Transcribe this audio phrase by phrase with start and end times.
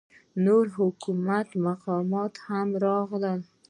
[0.45, 3.39] نور حکومتي مقامات هم راغلل.